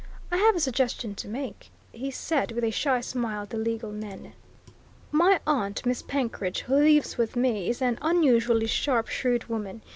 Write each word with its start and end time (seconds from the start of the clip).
"I 0.31 0.37
have 0.37 0.55
a 0.55 0.59
suggestion 0.59 1.13
to 1.13 1.27
make," 1.27 1.69
he 1.91 2.09
said 2.09 2.53
with 2.53 2.63
a 2.63 2.71
shy 2.71 3.01
smile 3.01 3.43
at 3.43 3.51
the 3.51 3.59
legal 3.59 3.91
men. 3.91 4.33
"My 5.11 5.39
aunt, 5.45 5.85
Miss 5.85 6.01
Penkridge, 6.01 6.61
who 6.61 6.73
lives 6.77 7.19
with 7.19 7.35
me, 7.35 7.69
is 7.69 7.83
an 7.83 7.99
unusually 8.01 8.65
sharp, 8.65 9.09
shrewd 9.09 9.43
woman. 9.45 9.83